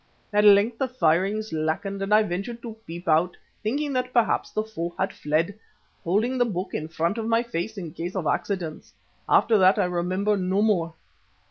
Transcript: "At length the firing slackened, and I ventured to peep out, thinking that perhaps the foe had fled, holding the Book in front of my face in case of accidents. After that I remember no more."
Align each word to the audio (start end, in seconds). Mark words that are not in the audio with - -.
"At 0.33 0.43
length 0.43 0.79
the 0.79 0.87
firing 0.87 1.43
slackened, 1.43 2.01
and 2.01 2.11
I 2.11 2.23
ventured 2.23 2.63
to 2.63 2.73
peep 2.87 3.07
out, 3.07 3.37
thinking 3.61 3.93
that 3.93 4.11
perhaps 4.11 4.49
the 4.49 4.63
foe 4.63 4.95
had 4.97 5.13
fled, 5.13 5.53
holding 6.03 6.39
the 6.39 6.45
Book 6.45 6.73
in 6.73 6.87
front 6.87 7.19
of 7.19 7.27
my 7.27 7.43
face 7.43 7.77
in 7.77 7.91
case 7.93 8.15
of 8.15 8.25
accidents. 8.25 8.95
After 9.29 9.59
that 9.59 9.77
I 9.77 9.85
remember 9.85 10.35
no 10.37 10.63
more." 10.63 10.95